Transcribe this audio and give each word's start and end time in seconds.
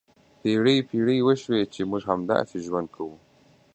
پېړۍ 0.41 0.77
پېړۍ 0.89 1.19
وشوې 1.23 1.61
چې 1.73 1.81
موږ 1.89 2.01
همداسې 2.11 2.57
ژوند 2.65 2.87
کوو. 2.95 3.15